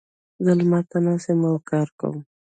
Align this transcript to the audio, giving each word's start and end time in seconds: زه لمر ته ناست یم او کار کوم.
زه 0.43 0.51
لمر 0.57 0.83
ته 0.91 0.97
ناست 1.05 1.27
یم 1.29 1.41
او 1.49 1.55
کار 1.69 1.87
کوم. 1.99 2.17